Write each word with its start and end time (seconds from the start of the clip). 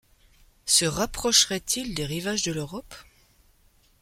Se 0.65 0.85
rapprocherait-il 0.85 1.93
des 1.93 2.07
rivages 2.07 2.41
de 2.41 2.51
l’Europe? 2.51 2.95